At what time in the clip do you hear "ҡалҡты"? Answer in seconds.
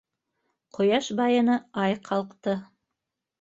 2.09-2.57